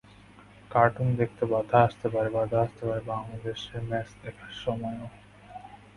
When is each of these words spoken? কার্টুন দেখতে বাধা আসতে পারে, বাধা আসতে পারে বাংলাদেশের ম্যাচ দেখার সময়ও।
কার্টুন 0.71 1.07
দেখতে 1.15 1.43
বাধা 1.45 1.77
আসতে 1.83 2.07
পারে, 2.09 2.29
বাধা 2.29 2.57
আসতে 2.61 2.83
পারে 2.87 3.01
বাংলাদেশের 3.07 3.81
ম্যাচ 3.89 4.07
দেখার 4.21 4.53
সময়ও। 4.63 5.07